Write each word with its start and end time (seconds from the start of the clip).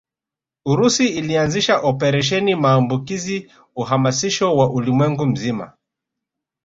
Urusi 0.71 1.05
ulianzisha 1.19 1.75
Operesheni 1.77 2.55
maambukizi 2.55 3.51
uhamasisho 3.75 4.55
wa 4.57 4.71
ulimwengu 4.73 5.25
mzima 5.25 5.73